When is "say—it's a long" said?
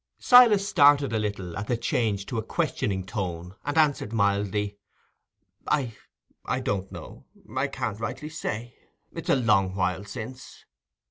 8.29-9.75